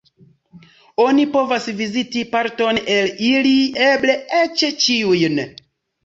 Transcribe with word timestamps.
Oni 1.01 1.25
povas 1.33 1.67
viziti 1.81 2.23
parton 2.31 2.79
el 2.93 3.11
ili, 3.31 3.51
eble 3.89 4.15
eĉ 4.39 4.63
ĉiujn. 4.85 5.39